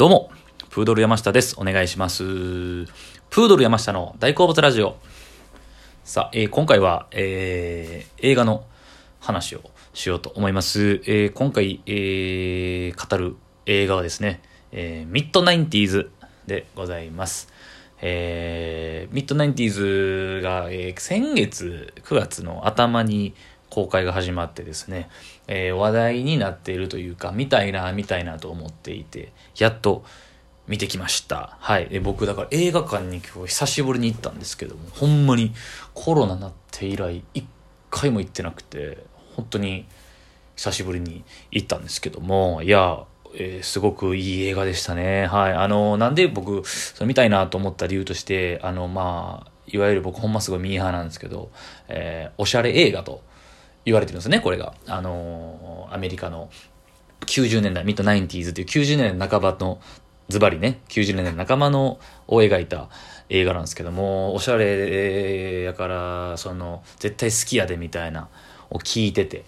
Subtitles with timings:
[0.00, 0.30] どうも、
[0.70, 1.56] プードル山下です。
[1.58, 2.24] お願いします。
[2.24, 4.96] プードル山下の大好物ラジオ。
[6.04, 8.64] さあ、えー今回は、えー映画の
[9.20, 9.60] 話を
[9.92, 11.02] しようと思います。
[11.04, 13.36] えー今回、えー語る
[13.66, 14.40] 映画はですね、
[14.72, 16.10] えーミッドナインティーズ
[16.46, 17.52] でございます。
[18.00, 23.34] えーミッドナインティーズが、えー先月9月の頭に
[23.70, 25.08] 公開が始まってですね、
[25.46, 30.04] えー話題になっているというか見たいな見たいなと思っていてやっと
[30.68, 35.52] 見てきましたはい僕だから映画館に今日久しぶりに行ったんですけどもほんまに
[35.94, 37.44] コロナになって以来一
[37.90, 38.98] 回も行ってなくて
[39.36, 39.86] 本当に
[40.56, 45.26] 久しぶりに行ったんですけどもいやえーすごくいい映画でしたね。
[45.26, 45.52] はい。
[45.52, 51.50] あの、なんで僕、それ見たいなと思った理由として、あの、まあ、いわゆる僕ほんますごいミーハーなんですけど、
[51.88, 53.22] えーおしゃれ映画と
[53.84, 54.74] 言われてるんですね、これが。
[54.86, 56.50] あのーアメリカの
[57.26, 59.80] 90年代、ミッドナインティーズっていう90年代半ばの、
[60.28, 61.98] ズバリね、90年代仲間の
[62.28, 62.88] を描いた
[63.28, 68.28] 映画なんですけども、おしゃれやから、その、絶対好きやでみたいな、
[68.70, 69.44] を聞いてて、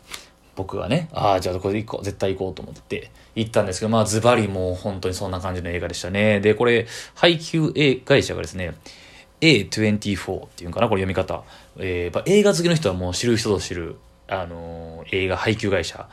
[0.56, 6.40] 僕がね、ああ、じゃあこれ行こう、絶対行こうと思って行ったんですけど、まあズバリもう本当にそんな感じの映画でしたね。
[6.40, 8.74] で、これ、配給映会社がですね、
[9.40, 11.44] A24 っていうんかな、これ読み方。
[11.78, 13.96] えーやっぱ映画好きの人はもう知る人ぞ知る、
[14.32, 16.08] あの映画配給会社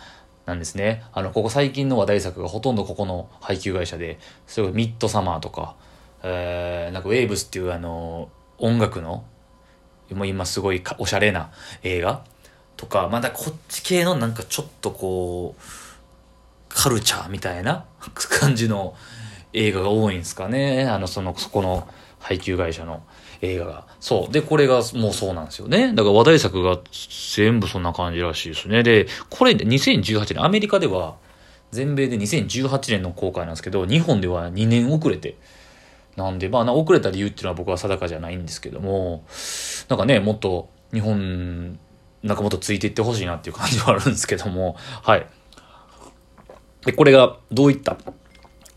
[0.46, 1.04] なんですね。
[1.14, 5.76] あの、ここ最近の話題作がほとんどここの配給会社で、すごいミッドサマーとか、
[6.24, 9.24] えーなんかウェーブスっていうあの音楽の、
[10.12, 11.52] もう今すごいおしゃれな
[11.84, 12.24] 映画
[12.78, 15.62] とか、まだこっち系のなんかちょっとこう、
[16.68, 18.96] カルチャーみたいな 感じの
[19.54, 20.88] 映画が多いんですかね。
[20.88, 21.88] あの、その、そこの
[22.20, 23.04] 配給会社の
[23.42, 23.88] 映画が。
[24.00, 24.34] そう。
[24.34, 25.94] で、これがもうそうなんですよね。
[25.94, 26.80] だから話題作が
[27.36, 28.84] 全部そんな感じらしいですね。
[28.84, 31.16] で、これ2018年、アメリカでは
[31.72, 35.36] 全米で2018年の公開なんですけど、日本では2年遅れて、
[36.16, 39.24] なんで、まあ、遅れた理由っていうのは僕は定かじゃないんですけども、
[39.88, 41.80] なんかね、もっと日本、
[42.24, 45.26] なんかもっとついていってほしいなっていう感じはあるんですけども、はい。
[46.86, 47.98] で、これがどういった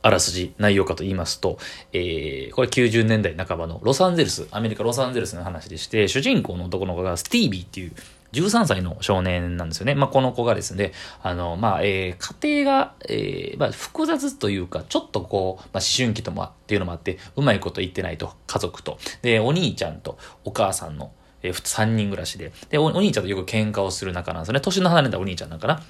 [0.03, 1.59] あらすじ、内容かと言いますと、
[1.93, 7.93] えー、これ90年代半ばのロサンゼルス、アメリカロサンゼルスの話でして、主人公の男の子がスティービーっていう
[8.33, 9.95] 13歳の少年なんですよね。
[9.95, 10.93] まあ、この子がですね、
[11.23, 18.99] あの、まあ、えー家庭が、えーまあ、複雑というか、ちょっとこう、まあ、思春期とも、っていうのもあって、うまいこと言ってないと、家族と。
[19.21, 22.53] で、お兄ちゃんとお母さんの、えー、3人暮らしで。
[22.71, 24.61] でお、お兄ちゃんとよく喧嘩をする仲なんですよね。
[24.61, 25.83] 年の離れたお兄ちゃんなんかな。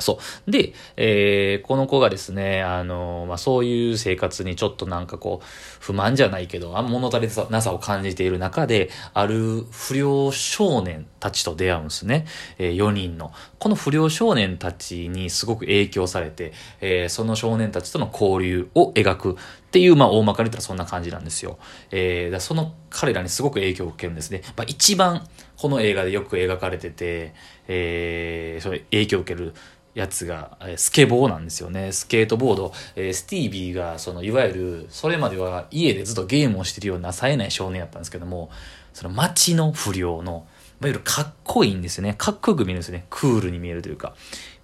[0.00, 0.50] そう。
[0.50, 5.46] で、えーこの子がですね、あの、まあ、そういう生活にちょっとなんかこう、
[5.80, 12.26] 不満じゃないけど、あ物足りなさを感じている中で、ある不良少年たちと出会うんですね。
[12.58, 13.32] え4人の。
[13.60, 19.34] この不良少年たちにすごく影響されて、えーその少年たちとの交流を描くっ
[19.70, 21.58] ていう、まあ、大まかに言ったらそんな感じなんですよ。
[21.90, 24.40] えーだその彼らにすごく影響を受けるんですね。
[24.56, 25.28] まあ、一番
[25.58, 27.34] この映画でよく描かれてて、
[27.68, 29.52] えーそれ影響を受ける
[29.92, 31.92] やつが、スケボーなんですよね。
[31.92, 32.72] スケートボード。
[32.96, 38.50] えースティービーが、その、いわゆる、それまでは家でずっとゲームをしてるような冴えない少年やったんですけども、
[39.00, 40.46] その街の不良の、
[40.82, 42.14] いわゆるかっこいいんですよね。
[42.18, 43.06] かっこよく見えるんですよね。
[43.08, 44.14] クールに見えるというか。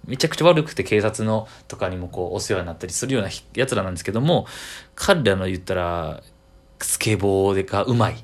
[0.05, 4.45] めちゃくちゃ悪くて警察のとかにもこうお世話になったりするような奴らなんですけども、
[4.93, 6.21] 彼らの言ったら、
[6.79, 8.23] スケボーでかうまい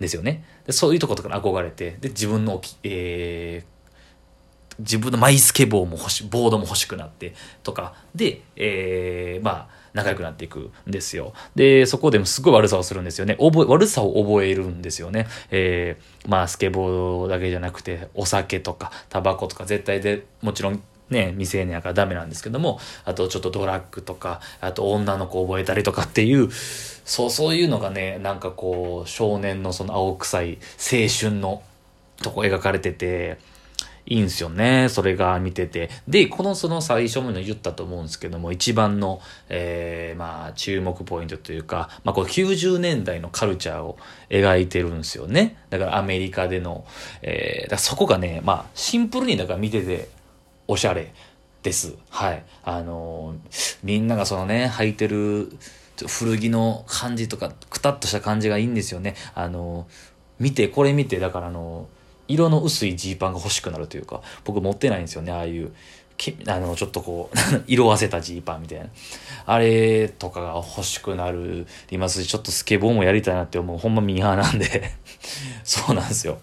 [0.00, 0.44] ですよね。
[0.66, 3.72] でそういうとことかに憧れて、で、自分のき、えー
[4.82, 11.32] 自分のマイスケボーも欲し、ボードも欲しくなって、とか、で、えー、まあ、仲良くなっていくんですよ。
[11.54, 13.36] で、そこでもすごい悪さをするんですよね。
[13.38, 15.26] 覚え、悪さを覚えるんですよね。
[15.50, 26.48] えー、まあ、スケボーだけじゃなくて、お酒とか、タバコとか、絶対で、もちろん、ね、未成年やからダメなんですけども、あとちょっとドラッグとか、あと女の子覚えたりとかっていう、
[27.04, 31.62] そう、そういうのがね、なんかこう、少年のその青臭い青春の
[32.22, 33.38] とこ描かれてて、
[34.06, 34.88] いいんですよね。
[34.88, 35.90] それが見てて。
[36.08, 43.96] で、このその最初も言ったと思うんですけども、一番の、えー、まあ、注目ポイントというか、まあ、この90年代のカルチャーを
[44.28, 45.56] 描いてるんですよね。
[45.70, 46.84] だからアメリカでの、
[47.22, 50.08] えー、だそこがね、まあ、シンプルにだから見てて、
[50.66, 51.12] おしゃれ
[51.62, 51.94] です。
[52.10, 52.44] はい。
[52.64, 55.52] あのーみんながそのね、履いてる、
[56.08, 59.14] 古着の感じとか、くたっとした感じがいいんですよね。
[59.34, 62.01] あのー見て、これ見て、だからあのー
[62.32, 65.72] 色の薄いジーパンが欲しくなるというか、僕持ってないんですよね、ああいう。
[66.16, 67.36] けあの、ちょっとこう、
[67.66, 68.86] 色あせたジーパンみたいな。
[69.46, 74.92] あれとかが欲しくなる、りますし、ちょっとスケボーもやりたいなって思う、ほんまミーハーなんで。
[75.64, 76.38] そうなんですよ。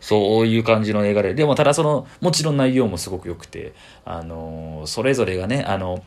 [0.00, 1.34] そういう感じの映画で。
[1.34, 3.72] でも、ただその、もちろん内容もすごく良くて、
[4.04, 6.04] あの、それぞれがね、あの、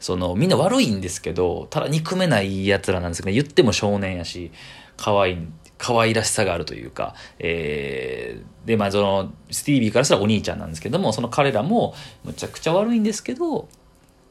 [0.00, 4.52] その、みんな悪いんですけど、ただ憎めない奴らなんですけど、言っても少年やし、
[4.96, 5.38] 可愛い、
[5.78, 11.94] 可愛らしさがあるというか、えー、で、まあその、スティービーからしたらお兄ちゃんなんですけども、その彼らも、
[12.24, 13.68] むちゃくちゃ悪いんですけど、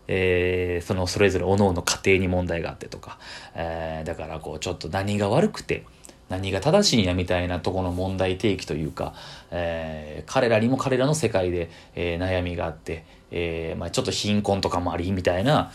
[0.07, 3.19] えー、そのそれぞれ各々家庭に問題があってとか、
[3.55, 5.83] えー、だからこうちょっと何が悪くて
[6.29, 9.13] 何が正しいんやみたいなとこの問題提起というか、
[9.51, 15.71] えー、彼らにも彼らの世界で、えー、悩みがあって、えーまあ、ちょっと貧困とかもありみたいな、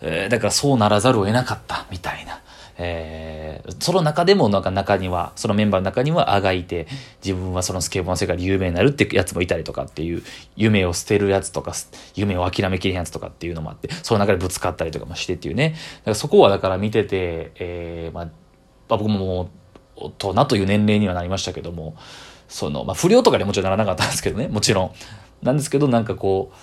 [0.00, 2.40] えー、だからそうならざるを得なかったみたいな。
[2.84, 6.88] えー、その中でもなんか中には、そのメンバーの中にはあがいて、
[7.24, 10.22] 自分はそのスケボーの世界で有名になるってやつもいたりとかっていう、
[10.56, 11.72] 夢を捨てるやつとか、
[12.16, 15.70] 夢を諦めきれんやつとかっていうのもあって、その中でぶつかったりとかもしてっていうね。
[15.70, 18.28] だからそこはだから見てて、えー、まあ、
[18.88, 19.48] 僕ももう、
[19.94, 21.94] 大人という年齢にはなりましたけども、
[22.48, 24.92] その、まあ、不良とかにもちろんならなかったんですけどね、もちろん。
[25.42, 26.56] なんですけど、なんかこう、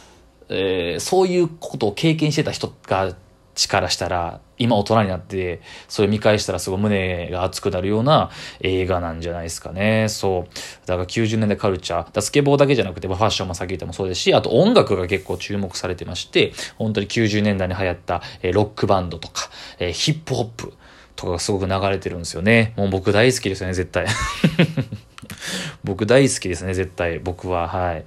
[0.50, 3.15] えー、そういうことを経験してた人が
[3.60, 8.30] 力したら、今大人になって、それ見返したらすごい胸が熱くなるような
[8.62, 10.08] 映画なんじゃないですかね。
[10.10, 10.88] そう。
[10.88, 20.74] だから90年代カルチャー、だスケボーだけじゃなくて、ファッションも先言ってもそうですし、あと音楽が結構注目されてまして、本当に90年代に流行った、えロックバンドとか、えヒップホップ
[21.16, 22.74] とかがすごく流れてるんですよね。
[22.78, 24.06] もう僕大好きですよね、絶対。
[25.89, 27.19] 僕大好きですね、絶対。
[27.19, 28.06] 僕は、はい。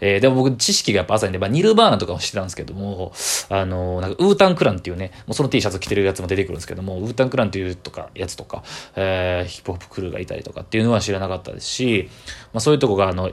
[0.00, 3.12] えー、でも僕知識がやっぱ浅いんで、まあ、ニルバーナとかも知ってたんですけども、
[3.48, 8.62] あのー、なんかウータンクランっていうね、もうその T シャツ着てるやつも出てくるんですけども、ウータンクランっていうとか、やつとか、
[8.94, 12.10] えー、ヒップホップクルーがいたりとかっていうのは知らなかったですし、
[12.52, 13.30] まあ、そういうとこが、あの、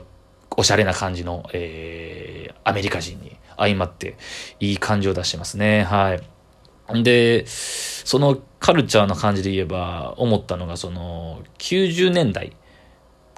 [0.56, 4.16] おしゃれな感じの、えー、アメリカ人に相まって、
[4.58, 5.84] いい感じを出してますね。
[5.84, 7.02] はい。
[7.02, 12.52] で、そのカルチャーの感じで言えば、思ったのが、その、90年代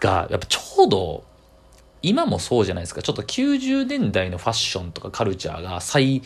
[0.02, 1.24] が、やっぱちょうど、
[2.02, 3.02] 今もそうじゃないですか。
[3.02, 6.22] ちょっと90年代のファッションとかカルチャーが再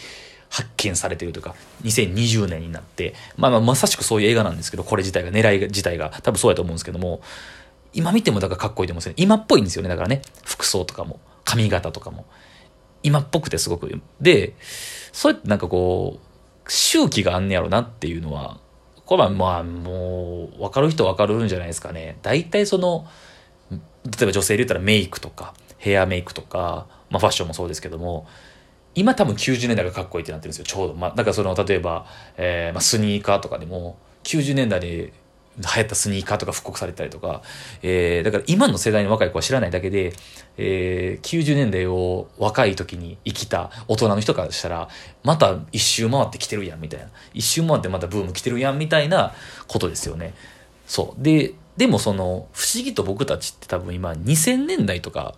[0.49, 7.21] 発見されてるというか、2020年になって、まあまあまさしくそういう映画なんですけど、これ自体が、狙い自体が多分そうやと思うんですけども、
[7.93, 9.15] 今見てもだからかっこいいと思うんですよね。
[9.19, 9.89] 今っぽいんですよね。
[9.91, 12.25] だからね、服装とかも、髪型とかも。
[13.03, 14.01] 今っぽくてすごく。
[14.21, 14.55] で、
[15.13, 18.59] そうやってなんかこう、周期があんねやろなっていうのは、
[19.05, 22.19] これはまあもう、わかる人わかるんじゃないですかね。
[22.23, 23.07] 大体その、
[23.71, 23.79] 例
[24.23, 28.27] えば女性で言ったらメイクとか、ヘアメイクとか、まあ、ファッションもそうですけども
[28.95, 35.13] 今多分90年代がかっこいいってなってるんですよちょうど、まあ、だからその例えば、えーまあ、スニーカーとかでも90年代で
[35.59, 37.43] 流行ったスニーカーとか復刻されたりとか、
[37.83, 40.13] えー、だから今の世代の若い子は知らないだけで、
[40.59, 44.89] えー、90年代を若い時に生きた大人の人からしたら、
[45.25, 47.07] また一周回ってきてるやんみたいな。
[47.33, 49.33] 一周回ってまたブーム来てるやんみたいな
[49.67, 50.35] ことですよね。
[50.87, 51.23] そう。
[51.23, 55.35] で、でもその、不思議と僕たちって多分今2000年代とか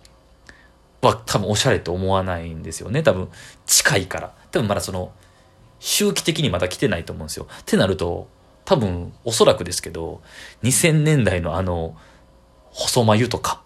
[1.01, 3.03] は多分おしゃれと思わないんですよね。
[3.03, 3.29] 多分
[3.65, 4.33] 近いから。
[4.51, 5.11] 多分まだその
[5.79, 7.47] 周期的にまだ来てないと思うんですよ。
[7.61, 8.27] ってなると
[8.65, 10.21] 多分おそらくですけど
[10.63, 11.95] 2000年代のあの
[12.71, 13.63] 細眉とか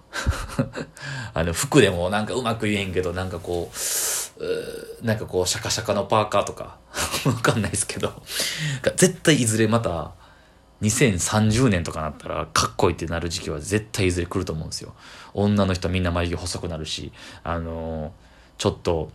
[1.33, 6.77] あの服でもなんかうまく言えんけどなんかこうなんかこうシャカシャカのパーカーとか
[7.25, 8.13] わかんないですけど
[8.95, 10.13] 絶対いずれまた
[10.83, 14.93] 2030年とかなったらかっこいいってなる時期は絶対いずれ来ると思うんですよ。
[15.33, 17.11] 女の人みんな眉毛細くなるし、
[17.43, 18.11] あのー、
[18.57, 19.11] ちょっと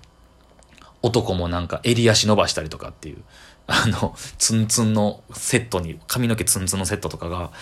[1.02, 3.18] 男もなんか襟足伸ばしたりとかっていう、
[3.66, 7.52] あの、ツンツンのセットに、髪の毛ツンツンのセットとかが、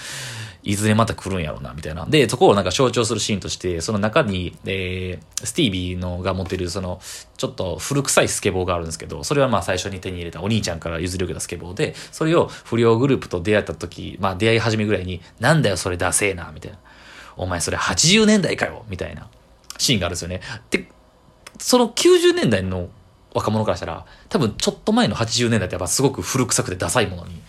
[0.66, 2.06] いずれまた来るんやろうな、みたいな。
[2.06, 7.00] で、そこをなんか象徴するシーンとして、その中に、えー、スティービーのが持ってる、その、
[7.36, 16.78] ちょっと古臭いスケボーがあるんですけど、それはまあ最初に手に入れたお兄ちゃんから譲り受けたスケボーで、それを不良グループと出会った時、まあ出会い始めぐらいに、なんだよそれダセえな、みたいな。
[17.36, 19.28] お前それ80年代かよ、みたいな
[19.78, 20.40] シーンがあるんですよね。
[20.70, 20.88] で、
[21.60, 22.88] その90年代の
[23.34, 27.40] 若者からしたら、多分ちょっと前の80年代ってやっぱすごく古臭くてダサいものに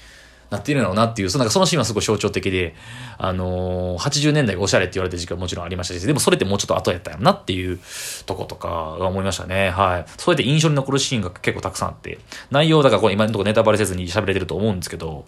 [0.49, 2.75] なっているんだろうなっていう、そのそのシーンはすごい象徴的で、
[3.17, 7.79] あのー、80年代がおしゃれって言われた時期はもちろんありましたし、でもそれってもうちょっと後やったよなっていう
[8.25, 8.67] とことか
[8.99, 9.69] が思いましたね。
[9.71, 10.05] はい。
[10.17, 12.19] それで印象に残るシーンが結構たくさんあって、
[12.51, 15.25] 内容だからこれ今のところネタバレせずに喋れてると思うんですけど、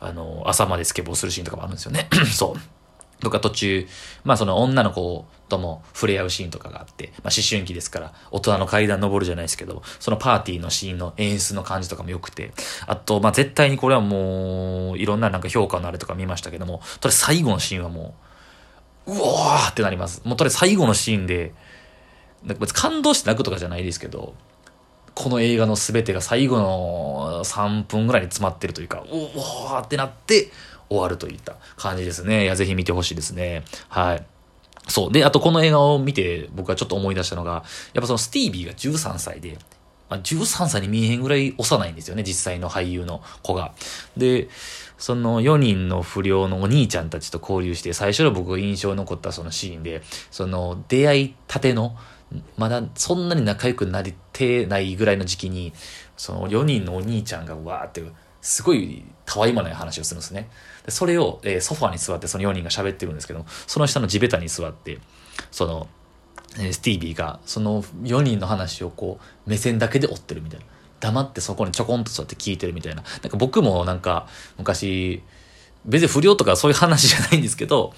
[0.00, 2.08] あのー、朝までスケボーするシーンとかもあるんですよね。
[2.32, 2.75] そう。
[3.20, 3.86] とか途中、
[4.24, 12.52] まあその女の子とも触れ合うシーンとかがあって、まあ思春期ですから、大人の階段登るじゃないですけど、そのパーティーのシーンの演出の感じとかも良くて、
[12.86, 18.14] あと、まあ絶対にこれはもう、いろんななんか評価のあれとか見ましたけども、とりあえず最後のシーンはも
[19.06, 20.22] う、うわーってなります。
[20.24, 21.54] もうとりあえず最後のシーンで、
[22.44, 24.34] なんか別に感動して泣くとかじゃないですけど、
[25.14, 30.50] この映画の全てが最後の3分ぐらいに詰まってるというか、うわーってなって、
[30.88, 32.44] 終わるといった感じですね。
[32.44, 33.64] いや、ぜひ見てほしいですね。
[33.88, 34.26] はい。
[34.88, 35.12] そう。
[35.12, 39.58] で、あとこの映画を見て僕はちょっと思い出したのが、やっぱそのスティービーが13歳で、
[40.08, 43.72] まあ、13歳に見えへんぐらい幼いんですよね、実際の俳優の子が。
[44.16, 44.48] で、
[44.98, 51.96] その4人の不良のお兄ちゃんたちと交流して、最初の僕が印象に残ったそのシーンで、その出会いたての、
[52.56, 55.72] まだそんなに仲良くなりてないぐらいの時期に、
[56.16, 58.02] その4人のお兄ちゃんがわーって、
[58.40, 60.48] すごいたわいもない話をするんですね。
[60.88, 64.98] それを、えー、ソファに座ってその4人が喋ってるんですけどもその下の地べたに座って、
[65.50, 65.88] その、
[66.58, 70.66] えー、スティービーがその4人の話をこう目線だけで追ってるみたいな。
[70.98, 73.02] 黙ってそこにちょこんと座って聞いてるみたいな。
[73.22, 75.22] なんか僕もなんか昔、
[75.84, 77.92] 別に不良とかそういう話じゃないんですけど、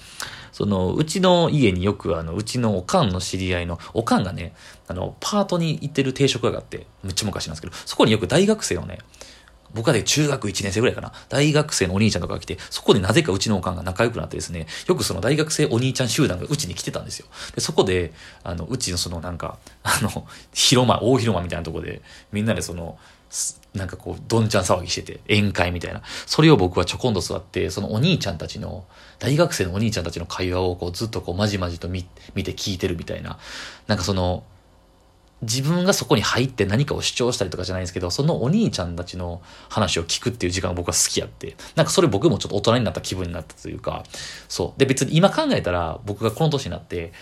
[0.51, 4.53] その、うちの家によくあの、うちのおかんの知り合いの、おかんがね、
[4.87, 8.99] あの、パートに行ってる定食屋があって、むっちゃ昔なんですけど、そこによく大学生のね、
[9.73, 11.13] 僕はね、中学1年生ぐらいかな。
[11.29, 17.27] 大学生のお兄ちゃんとかが来て、そこでなぜかうちのおかんが仲良くなってですね、よくその大学生お兄ちゃん集団がうちに来てたんですよ。
[17.55, 22.97] で、そこで、あの、うちのそのなんか、あの、広間、大広間みたいなとこで、みんなでその、
[23.73, 26.01] なんかこう、どんちゃん騒ぎしてて、宴会みたいな。
[26.25, 28.85] それを僕はちょこんと座って、そのお兄ちゃんたちの、
[29.19, 33.37] 大学生のお兄ちゃんたちの会話をこう、ずっとこう、まじまじと見、見て聞いてるみたいな。
[33.87, 34.43] なんかその、
[35.41, 44.03] 自分がそこに入って何かを主張したりとかじゃないんですけど、そのお兄ちゃんたちの話を聞くっていう時間が僕は好きやって、なんかそれ僕もちょっと大人になった気分になったというか、
[44.49, 44.79] そう。
[44.79, 47.13] で別に今考えたら僕がこの年になって、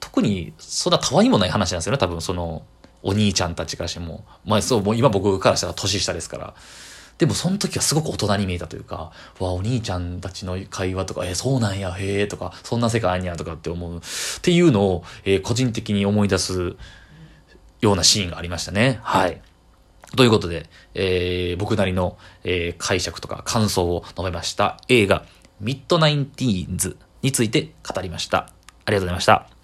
[0.00, 2.62] 特にそんなたわいもない話なんですよね、多分その、
[3.02, 4.24] お兄ちゃんたちからしても。
[4.44, 6.54] まあそう、もう今僕からしたら年下ですから。
[7.20, 13.98] でもその時はすごく大人に見えたというか、わ、お兄ちゃんたちの会話とか、えそうなんや、へえ、とか、そんな世界あんや、とかって思う。
[13.98, 14.00] っ
[14.40, 16.76] ていうのを、えー、個人的に思い出す
[17.80, 19.00] ようなシーンがありましたね。
[19.02, 19.40] はい。
[20.16, 25.24] ということで、えー、僕なりの、えー、解釈とか感想を述べました映画、
[25.60, 28.38] ミッドナインティーンズについて語りました。
[28.38, 29.59] ありがとうございました。